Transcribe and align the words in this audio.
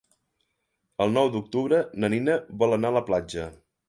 El 1.05 1.11
nou 1.17 1.29
d'octubre 1.35 1.81
na 2.05 2.09
Nina 2.13 2.39
vol 2.65 2.73
anar 2.79 2.91
a 2.93 2.97
la 2.97 3.05
platja. 3.11 3.47